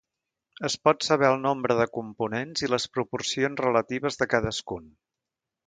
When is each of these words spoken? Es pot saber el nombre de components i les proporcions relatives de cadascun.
Es 0.69 0.75
pot 0.87 1.05
saber 1.07 1.27
el 1.33 1.37
nombre 1.43 1.75
de 1.81 1.87
components 1.99 2.65
i 2.65 2.71
les 2.75 2.89
proporcions 2.97 3.63
relatives 3.67 4.21
de 4.23 4.31
cadascun. 4.35 4.93